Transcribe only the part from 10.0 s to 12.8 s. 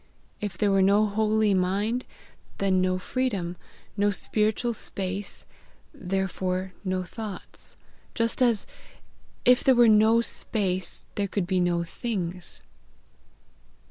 space, there could be no things."